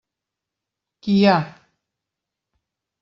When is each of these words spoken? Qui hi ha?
Qui 1.07 1.17
hi 1.19 1.21
ha? 1.33 1.37